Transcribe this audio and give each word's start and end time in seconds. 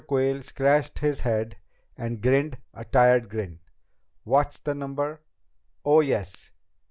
Quayle 0.07 0.41
scratched 0.41 0.97
his 0.97 1.21
head 1.21 1.57
and 1.95 2.23
grinned 2.23 2.57
a 2.73 2.83
tired 2.83 3.29
grin. 3.29 3.59
"What's 4.23 4.57
the 4.57 4.73
next 4.73 4.79
number?... 4.79 5.21
oh, 5.85 5.99
yes 5.99 6.49